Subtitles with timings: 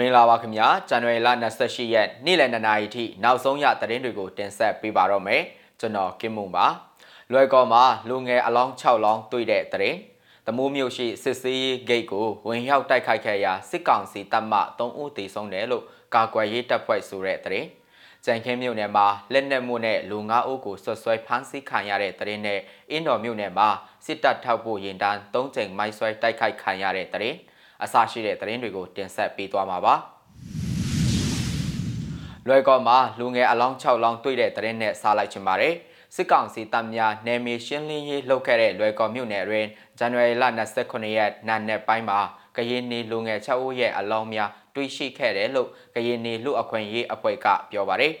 [0.00, 1.28] မင်္ဂလာပါခင်ဗျာဇန်နဝါရီလ
[1.60, 5.42] 28ရက်နေ့လယ်2နာရီထိနောက်ဆုံးရသတင်းတွေကိုတင်ဆက်ပေးပါတော့မယ်
[5.80, 6.66] ကျွန်တော်ကင်မွန်ပါ
[7.32, 9.98] လွယ်ကော်မှာလူငယ်အလောင်း6လောင်းတွေ့တဲ့သတင်း
[10.46, 15.84] တမိုးမြို့ရှိစစ်စေးဂိတ်ကိုဝင်ရောက်တိုက်ခိုက်ခဲ့ရာစစ်ကောင်စီတပ်မှ3ဦးသေဆုံးတယ်လို့
[16.14, 17.68] ကာကွယ်ရေးတပ်ဖွဲ့ဆိုတဲ့သတင်း
[18.24, 22.60] ကြံခင်းမြို့နယ်မှာလက်နက်မှုနဲ့လူ9ဦးကိုဆွဆွဲဖမ်းဆီးခံရတဲ့သတင်းနဲ့
[22.90, 23.68] အင်းတော်မြို့နယ်မှာ
[24.06, 27.38] စစ်တပ်ထောက်ပို့ရင်တန်း3ကြိမ်မိုင်းဆွဲတိုက်ခိုက်ခံရတဲ့သတင်း
[27.82, 29.94] အစရှိတဲ့သတင်းတွေကိုတင်ဆက်ပေးသွားမှာပါ
[32.48, 35.74] လွယ်ကော်မှာလူငယ်အလောင်း6လောင်းတွေ့တဲ့သတင်းနဲ့စားလိုက်ချင်ပါတယ်
[36.14, 39.66] စစ်ကောင်စီတပ်များနယ်မြေရှင်းလင်းရေးလုပ်ခဲ့တဲ့လွယ်ကော်မြို့နယ်တွင်
[39.98, 40.44] ဇန်နဝါရီလ
[40.80, 42.18] 29ရက်နံနက်ပိုင်းမှာ
[42.56, 48.12] ကရင်နေလူငယ်6ဦးရဲ့အလောင်းများတွေ့ရှိခဲ့တယ်လို့ကရင်နေလူအခွင့်ရေးအဖွဲ့ကပြောပါတယ်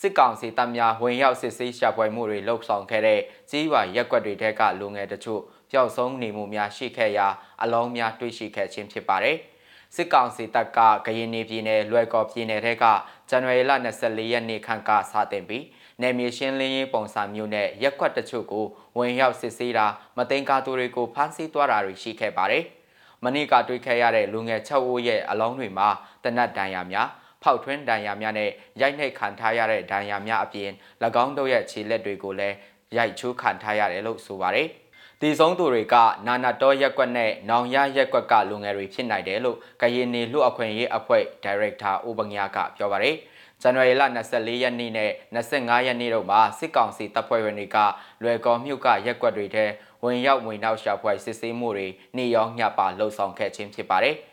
[0.00, 5.40] စစ်ကောင်စီတပ်များဝင်ရောက်စစ်ဆေးရှာဖွေမှုတွေလှုပ်ဆောင်ခဲ့တဲ့ကြီးရွာရက်ကွက်တွေထက်ကလူငယ်တချို့
[5.72, 7.26] ပျောက်ဆုံးနေမှုများရှိခဲ့ရာ
[7.62, 9.36] အလောင်းများတွေ့ရှိခဲ့ခြင်းဖြစ်ပါတယ်။
[9.94, 12.84] စစ်ကောင်စီတပ်ကကရင်နေပြည်နယ်လွယ်ကော်ပြည်နယ်ထက်က
[13.28, 15.64] ဇန်နဝါရီလ24ရက်နေ့ခန့်ကစတင်ပြီး
[16.00, 18.64] နယ်မြေရှင်းလင်းရေးပုံစံမျိုးနဲ့ရက်ကွက်တချို့ကို
[18.98, 22.64] ဝင်ရောက်စစ်ဆေးတာမသိမ်းကားသူတွေကိုဖမ်းဆီးသွားတာတွေရှိခဲ့ပါတယ်။
[23.24, 25.88] မနေ့ကတွေ့ခဲ့ရတဲ့လူငယ်6ဦးရဲ့အလောင်းတွေမှာ
[26.24, 27.08] တနတ်ဒဏ်ရာများ
[27.42, 30.70] ဖောက်ထွင်းဒဏ်ရာများနဲ့ရိုက်နှိပ်ခံထားရတဲ့ဒဏ်ရာများအပြင်၎
[31.24, 32.56] င်းတို့ရဲ့ခြေလက်တွေကိုလည်း
[32.96, 34.68] ရိုက်ချိုးခံထားရတယ်လို့ဆိုပါတယ်။
[35.24, 43.16] တည်ဆုံးသူတွေကနာနာတော်ရက်ကွက်နဲ့နောင်ရရက်ကွက်ကလူငယ်တွေဖြစ်နိုင်တယ်လို့ကရင်နေလူအခွင့်ရေးအဖွဲ့ဒါရိုက်တာဦးပညာကပြောပါတယ်
[43.62, 47.78] ဇန်နဝါရီလ24ရက်နေ့နဲ့25ရက်နေ့တို့မှာစစ်ကောင်စီတပ်ဖွဲ့ဝင်တွေက
[48.22, 49.64] လွယ်ကော်မြို့ကရက်ကွက်တွေထဲ
[50.04, 54.16] ဝင်ရောက်ဝင်နောက်ရှာဖွေစစ်ဆေးမှုတွေနေရောညပါလှုပ်ဆောင်ခဲ့ခြင်းဖြစ်ပါတယ်။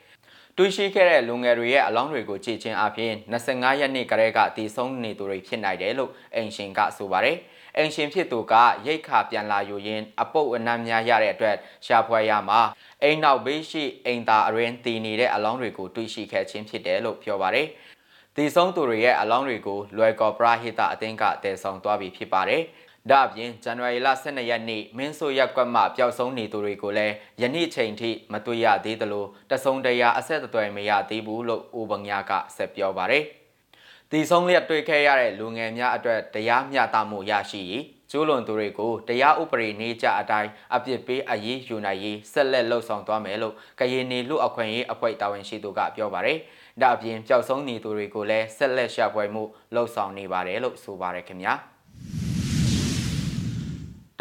[0.58, 7.38] တွေ့ရှိခဲ့တဲ့လူငယ်တွေရဲ့အလောင်းတွေကိုကြည့်ချင်းအပြင်25ရက်နေ့ကလေးကတည်ဆုံးနေသူတွေဖြစ်နိုင်တယ်လို့အင်ရှင်ကဆိုပါတယ်။
[7.78, 8.54] အင်ရှင်ဖြစ်သူက
[8.88, 12.62] ရိတ်ခါပြန်လာယူရင်းအပုတ်အနှံ့များရတဲ့အတွက်ရှာဖွေရမှာ
[13.04, 17.68] အိမ်နောက်ဘေးရှိအိမ်သာအရင်တည်နေတဲ့အလောင်းတွေကိုတွေ့ရှိခဲ့ခြင်းဖြစ်တယ်လို့ပြောပါတယ်။
[18.36, 22.62] ဒီဆုံးသူတွေရဲ့အလောင်းတွေကိုလွယ်ကော်ပရာဟိတအသင်းကတည်ဆောင်သွားပြီဖြစ်ပါတယ်။
[23.08, 33.24] ဒါ့အပြင်ဇန်နဝါရီလ12ရက်နေ့မင်းဆိုရက်ကွက်မှပျောက်ဆုံးနေသူတွေကိုလည်းယနေ့ချိန်ထိမတွေ့ရသေးသလိုတဆုံတရာအဆက်အသွယ်မရသေးဘူးလို့ဦးပညာကဆက်ပြောပါတယ်။
[34.12, 46.38] တည်ဆုံးလျက်တွေ့ခဲ့ရတဲ့လူငယ်များအတွက်တရားမျှတမှုရရှိရေးကျူးလွန်သူတွေကိုတရားဥပဒေနေကြအတိုင်းအပြစ်ပေးအရေးယူနိုင်ရေးဆက်လက်လှုပ်ဆောင်သွားမယ်လို့ကရင်နေလူအခွင့်အရေးအဖွဲ့တာဝန်ရှိသူကပြောပါတယ်။
[46.82, 49.44] ဒါအပြင်ပျောက်ဆုံးနေသူတွေကိုလည်းဆက်လက်ရှာဖွေမှု
[49.74, 51.56] လှုပ်ဆောင်နေပါတယ်လို့ဆိုပါတယ်ခင်ဗျာ။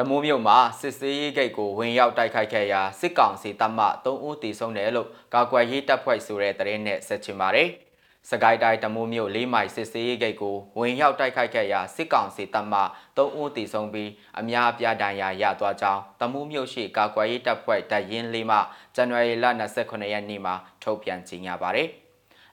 [0.00, 7.68] တမိုးမြို့မှာစစ်စေးရေးဂိတ်ကိုဝင်ရောက်တိုက်ခိုက်ခဲ့ရာစစ်ကောင်စီတပ်မှ3ဦးတည်ဆုံးတယ်လို့ကာကွယ်ရေးတပ်ဖွဲ့ဆိုတဲ့သတင်းနဲ့ဆက်ချင်ပါတယ်။
[8.30, 12.80] စကိုင်းတိုင်းတမိုးမြို့၄မိုင်စစ်စေးဂိတ်ကိုဝင်ရောက်တိုက်ခိုက်ခဲ့ရာစစ်ကောင်စီတပ်မှ
[13.16, 18.58] ၃ဦးတည်ဆုံပြီးအများအပြားဒဏ်ရာရသွားကြောင်းတမိုးမြို့ရှိကာကွယ်ရေးတပ်ဖွဲ့တပ်ရင်း၄မှ
[18.94, 19.44] ဇန်နဝါရီလ
[19.78, 21.90] 29ရက်နေ့မှာထုတ်ပြန်ကြေညာပါတယ်။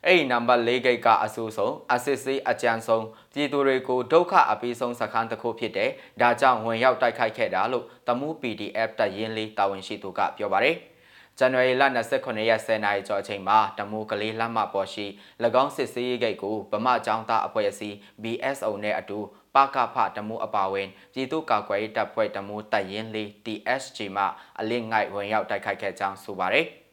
[0.08, 5.90] အဲ့ဒီနံပါတ်၄ဂိတ်ကအဆူဆုံးအစစ်စေးအကြံဆုံးပြည်သူတွေကိုဒုက္ခအပိဆုံးစခန်းတစ်ခုဖြစ်တဲ့
[6.20, 10.76] ဒါကြောင့်ဝင်ရောက်တိုက်ခိုက်ခဲ့တာလို့တမူး PDF တပ်ရင်းလေးတာဝန်ရှိသူကပြောပါတယ်။
[11.38, 11.82] ဇန်နဝါရီလ
[12.16, 15.06] 29ရက်10နာရီကျော်အချိန်မှာတမိုးကလေးလမ်းမပေါ်ရှိ၎
[15.62, 19.18] င်းစစ်စေးရေးဂိတ်ကိုဗမာကျောင်းသားအဖွဲ့အစည်း BSO နဲ့အတူ
[19.54, 24.24] ပကဖတမိုးအပါဝင်ပြည်သူ့ကာကွယ်ရေးတပ်ဖွဲ့တမိုးတပ်ရင်းလေး TSG မှ
[24.58, 26.68] အလင်းငိုက်ဝင်ရောက်တိုက်ခိုက်ခဲ့ကြောင်းဆိုပါတယ်။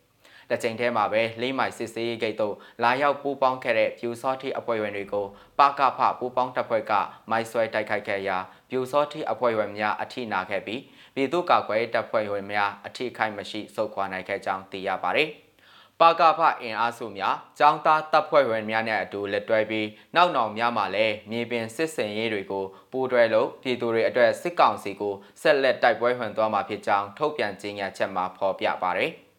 [0.53, 5.25] တချိန်ထဲမှာပဲလေးမိုင်စစ်စေးဂိတ်သို့လာရောက်ပူးပေါင်းခဲ့တဲ့ပြူစောတိအဖွဲ့ဝင်တွေကို
[5.59, 6.93] ပကဖပူးပေါင်းတပ်ဖွဲ့က
[7.29, 8.37] မိုင်းဆွဲတိုက်ခိုက်ခဲ့ရာ
[8.69, 10.81] ပြူစောတိအဖွဲ့ဝင်များအထိနာခဲ့ပြီး
[11.15, 15.29] ပြည်သူ့ကာကွယ်တပ်ဖွဲ့ဝင်များအထိခိုက်မရှိစုခွာနိုင်ခဲ့ကြောင်းသိရပါတယ်။
[15.99, 29.11] ပါကဖအင်အားစုများចောင်းသားတပ်ဖွဲ့ဝင်များနဲ့အတူလက်တွဲပြီးနောက်နောက်များမှလည်းမြေပြင်စစ်စင်ရေးတွေကိုပူးတွဲလို့ပြည်သူတွေအတွက်စစ်ကောင်စီကိုဆက်လက်တိုက်ပွဲဝင်သွားမှာဖြစ်ကြောင်းထုတ်ပြန်ကြေညာချက်မှာဖော်ပြပါတယ်။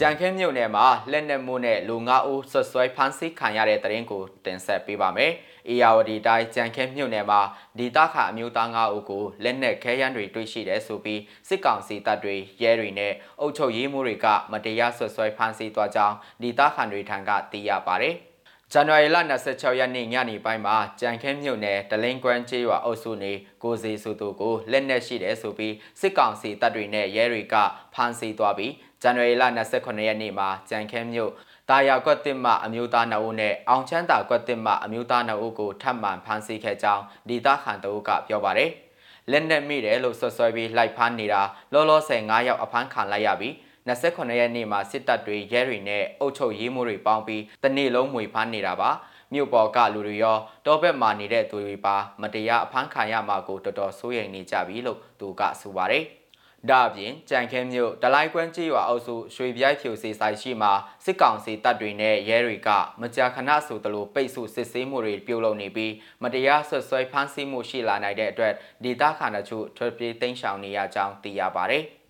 [0.00, 5.32] ကြံခင်းမြို့နယ်မှာလက်နက်မှုနဲ့လူ၅ဦးဆွဆွဲဖမ်းဆီးခံရတဲ့တရင်ကိုတင်ဆက်ပေးပါမယ်။
[5.68, 7.40] အေယာဝတီတိုင်းကြံခင်းမြို့နယ်မှာ
[7.78, 18.16] ဒီတခါအမျိုးသား၅ဦးကိုလက်နက်ခဲယမ်းတွေတွေ့ရှိတယ်ဆိုပြီးစစ်ကောင်စီတပ်တွေရဲတွေနဲ့အုပ်ချုပ်ရေးမှူးတွေကမတရားဆွဆွဲဖမ်းဆီးသွားကြောင်းဒီတခါတွေထံကသိရပါတယ်။
[18.76, 19.18] ဇန်နဝါရီလ
[19.48, 23.32] 26ရက်နေ့ညနေပိုင်းမှာကြံခင်းမြို့နယ်ဒလင်းကွမ်းကျေးရွာအုပ်စုနေ
[23.62, 27.54] ကိုစီစုသူကိုလက်နက်ရှိတယ်ဆိုပြီးစစ်ကောင်စီတပ်တွေနဲ့ရဲတွေက
[27.94, 28.72] ဖမ်းဆီးသွားပြီး
[29.02, 29.44] ဇန်နဝါရီလ
[29.74, 31.30] 29ရက်နေ့မှာကြံခဲမြို့
[31.70, 38.70] တာယာကွက်တစ်မှအမျိုးသား2ဦးနဲ့အောင်ချမ်းသာကွက်တစ်မှအမျိုးသား2ဦးကိုထပ်မံဖမ်းဆီးခဲ့ကြောင်းဒေသခံတို့ကပြောပါတယ်။
[39.30, 41.42] လက်နက်မိတယ်လို့ဆွဆွဲပြီးလိုက်ဖမ်းနေတာ
[41.72, 43.54] လောလောဆယ်9ယောက်အဖမ်းခံလိုက်ရပြီး
[43.86, 48.90] 29ရက်နေ့မှာစစ်တပ်တွေရဲတွေနဲ့အုပ်ချုပ်ရေးမှုတွေပေါင်းပြီးတနေ့လုံးမှွေဖမ်းနေတာပါ
[49.32, 56.04] မြို့ပေါ်ကလူတွေရောတောဘက်မှာနေတဲ့သူတွေပါမတရားအဖမ်းခံရမှာကိုတော်တော်စိုးရိမ်နေကြပြီလို့သူကဆိုပါတယ်။
[56.68, 60.72] ဒဒါအပြင်ကြံခဲမြို့ဒလိုက်ကွန်းကြီးရွာအုပ်စုရွှေပြိုက်ဖြူစီဆိုင်ရှိမှာ
[61.04, 62.68] စစ်ကောင်စီတပ်တွေနဲ့ရဲတွေက
[63.00, 65.92] မကြာခဏဆိုသလိုပိတ်ဆို့စစ်ဆေးမှုတွေပြုလုပ်နေပြီး
[66.22, 68.54] မတရားဆွဆွဲဖမ်းဆီးမှုရှိလာနိုင်တဲ့အတွက်
[68.84, 71.84] ဒေသခံတချို့ထွက်ပြေးတိမ်းရှောင်နေရကြောင်းသိရပါတယ်။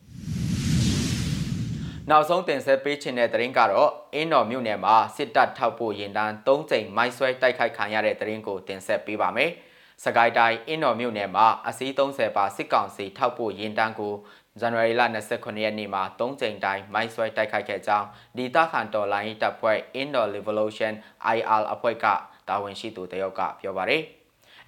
[2.11, 9.51] နောက်ဆုံးတင်ဆက်ပေးခြင်းတဲ့သတင်းကတော့အင်းတော်မြို့နယ်မှာစစ်တပ်ထောက်ပို့ရင်တန်း၃ကြိမ်မိုင်းဆွဲတိုက်ခိုက်ခံရတဲ့သတင်းကိုတင်ဆက်ပေးပါမယ်။
[10.05, 14.15] စကိုင်းတိုင်းအင်းတော်မြို့နယ်မှာအစီး30ပါစစ်ကောင်စီထောက်ပို့ရင်တန်းကို
[14.61, 15.03] ဇန်နဝါရီလ
[15.33, 18.07] 29ရက်နေ့မှာ၃ကြိမ်တိုင်းမိုင်းဆွဲတိုက်ခိုက်ခဲ့ကြောင်း
[18.37, 20.93] ဒေသခံတော်လိုင်းတပ်ဖွဲ့ Indoor Revolution
[21.37, 22.07] IR အဖွဲ့က
[22.49, 24.03] တာဝန်ရှိသူတယောက်ကပြောပါရယ်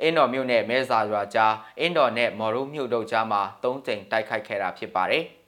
[0.00, 5.24] အင်းတော်မြို့နယ်မဲဆာရွာကြားအင်းတော်နဲ့မော်ရုမြို့တို့ကြားမှာ၃ကြိမ်တိုက်ခိုက်ခဲ့တာဖြစ်ပါတယ်။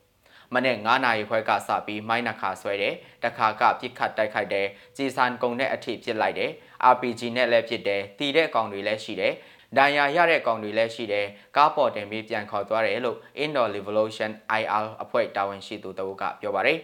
[0.55, 4.67] မနေ့9နာရီခွဲကစပြီးမိုင်းနှခါဆွဲတယ်တခါကပြစ်ခတ်တိုက်ခိုက်တယ်
[4.97, 6.51] ကြည်စံကုံနဲ့အထိပြစ်လိုက်တယ်
[6.93, 9.35] RPG နဲ့လည်းဖြစ်တယ်တီတဲ့ကောင်တွေလည်းရှိတယ်
[9.77, 14.31] ဒဏ်ရာရတဲ့ကောင်တွေလည်းရှိတယ်ကားပေါ်တင်ပြီးပြန်ခေါ်သွားတယ်လို့ Indoor Revolution
[14.61, 16.79] IR အဖွဲ့တာဝန်ရှိသူတအုပ်ကပြောပါတယ်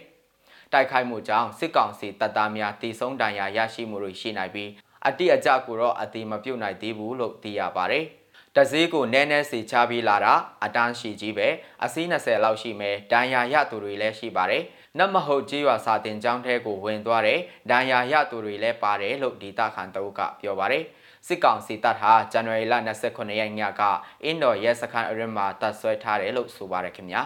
[0.73, 4.69] တိုက်ခိုက်မှုကြောင့်စစ်ကောင်စီတပ်သားများတီဆုံးဒဏ်ရာရရှိမှုတွေရှိနိုင်ပြီး
[5.07, 8.05] အတိအကျကိုတော့အတိမပြုတ်နိုင်သေးဘူးလို့သိရပါတယ်။
[8.57, 11.47] တစည်းကိုနည်းနည်းစီချပြီးလာတာအတန်းရှိကြီးပဲ
[11.83, 14.63] အစီး20လောက်ရှိမယ်ဒဏ်ရာရသူတွေလည်းရှိပါတယ်
[14.97, 17.39] နတ်မဟုတ်ကြီးရွာစာတင်ကျောင်းထဲကိုဝင်သွားတယ်
[17.71, 20.83] ဒဏ်ရာရသူတွေလည်းပါတယ်လို့ဒေတာခန်တအုပ်ကပြောပါတယ်
[21.27, 22.75] စစ်ကောင်စီတပ်ဟာဇန်နဝါရီလ
[23.07, 23.81] 29ရက်ညက
[24.23, 27.21] အင်းတော်ရဲစခန်းအရင်းမှာတပ်ဆွဲထားတယ်လို့ဆိုပါတယ်ခင်ဗျာ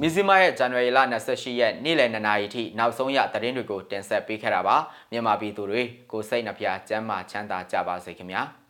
[0.00, 0.98] မီဇီမာရဲ့ဇန်နဝါရီလ
[1.30, 4.76] 28ရက်နေ့လယ်2နာရီထိနောက်ဆုံးရသတင်းတွေကိုတင်ဆက်ပေးခဲ့တာပါ
[5.12, 8.63] မြန်မာပြည်သူတွေကိုစိတ်နှပြကျန်းမာချမ်းသာကြပါစေခင်ဗျာ